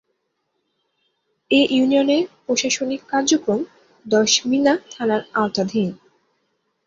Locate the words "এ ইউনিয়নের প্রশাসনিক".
1.51-3.01